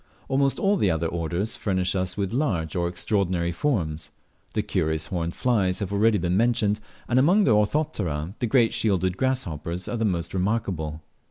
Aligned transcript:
Almost 0.29 0.57
all 0.57 0.77
the 0.77 0.89
other 0.89 1.05
orders 1.05 1.55
furnish 1.55 1.93
us 1.93 2.17
with 2.17 2.33
large 2.33 2.75
or 2.75 2.87
extraordinary 2.87 3.51
forms. 3.51 4.09
The 4.55 4.63
curious 4.63 5.05
horned 5.05 5.35
flies 5.35 5.77
have 5.77 5.93
already 5.93 6.17
been 6.17 6.35
mentioned; 6.35 6.79
and 7.07 7.19
among 7.19 7.43
the 7.43 7.51
Orthoptera 7.53 8.33
the 8.39 8.47
great 8.47 8.73
shielded 8.73 9.15
grasshoppers 9.15 9.87
are 9.87 9.97
the 9.97 10.03
most 10.03 10.33
remarkable. 10.33 11.01